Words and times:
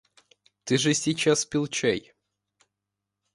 —Ты 0.65 0.79
же 0.79 0.95
сейчас 0.95 1.45
пил 1.45 1.67
чай. 1.67 2.11